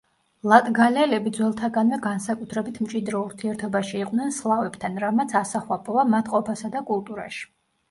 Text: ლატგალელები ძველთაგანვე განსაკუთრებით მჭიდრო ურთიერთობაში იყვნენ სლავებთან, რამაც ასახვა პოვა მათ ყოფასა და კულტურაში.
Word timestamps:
ლატგალელები 0.51 1.33
ძველთაგანვე 1.35 1.99
განსაკუთრებით 2.05 2.79
მჭიდრო 2.87 3.21
ურთიერთობაში 3.27 4.01
იყვნენ 4.07 4.35
სლავებთან, 4.39 4.99
რამაც 5.07 5.39
ასახვა 5.43 5.81
პოვა 5.91 6.09
მათ 6.17 6.35
ყოფასა 6.35 6.75
და 6.79 6.85
კულტურაში. 6.93 7.49